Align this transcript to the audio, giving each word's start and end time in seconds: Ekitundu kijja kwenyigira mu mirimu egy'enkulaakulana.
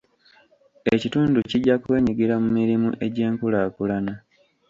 Ekitundu 0.93 1.39
kijja 1.49 1.75
kwenyigira 1.83 2.35
mu 2.43 2.49
mirimu 2.57 2.89
egy'enkulaakulana. 3.05 4.13